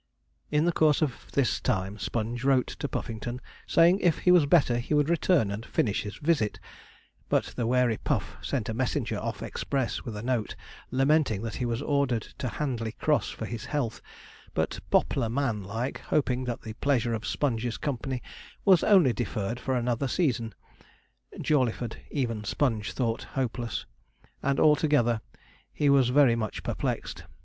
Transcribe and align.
In 0.49 0.65
the 0.65 0.71
course 0.71 1.03
of 1.03 1.31
this 1.33 1.59
time 1.61 1.99
Sponge 1.99 2.43
wrote 2.43 2.65
to 2.79 2.87
Puffington, 2.87 3.39
saying 3.67 3.99
if 3.99 4.17
he 4.25 4.31
was 4.31 4.47
better 4.47 4.79
he 4.79 4.95
would 4.95 5.09
return 5.09 5.51
and 5.51 5.63
finish 5.63 6.01
his 6.01 6.15
visit; 6.15 6.59
but 7.29 7.43
the 7.55 7.67
wary 7.67 7.97
Puff 7.97 8.33
sent 8.41 8.67
a 8.67 8.73
messenger 8.73 9.19
off 9.19 9.43
express 9.43 10.03
with 10.03 10.17
a 10.17 10.23
note, 10.23 10.55
lamenting 10.89 11.43
that 11.43 11.57
he 11.57 11.67
was 11.67 11.83
ordered 11.83 12.23
to 12.39 12.47
Handley 12.47 12.93
Cross 12.93 13.29
for 13.29 13.45
his 13.45 13.65
health, 13.65 14.01
but 14.55 14.79
'pop'lar 14.89 15.29
man' 15.29 15.63
like, 15.63 15.99
hoping 15.99 16.45
that 16.45 16.63
the 16.63 16.73
pleasure 16.73 17.13
of 17.13 17.23
Sponge's 17.27 17.77
company 17.77 18.23
was 18.65 18.83
only 18.83 19.13
deferred 19.13 19.59
for 19.59 19.75
another 19.75 20.07
season. 20.07 20.55
Jawleyford, 21.39 21.97
even 22.09 22.43
Sponge 22.43 22.93
thought 22.93 23.25
hopeless; 23.37 23.85
and, 24.41 24.59
altogether, 24.59 25.21
he 25.71 25.91
was 25.91 26.09
very 26.09 26.35
much 26.35 26.63
perplexed. 26.63 27.25